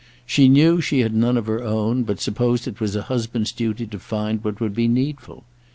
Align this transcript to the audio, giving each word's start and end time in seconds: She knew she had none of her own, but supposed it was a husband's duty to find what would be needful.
She 0.25 0.49
knew 0.49 0.81
she 0.81 1.01
had 1.01 1.13
none 1.13 1.37
of 1.37 1.45
her 1.45 1.61
own, 1.61 2.01
but 2.05 2.19
supposed 2.19 2.67
it 2.67 2.79
was 2.81 2.95
a 2.95 3.03
husband's 3.03 3.51
duty 3.51 3.85
to 3.85 3.99
find 3.99 4.43
what 4.43 4.59
would 4.59 4.73
be 4.73 4.87
needful. 4.87 5.43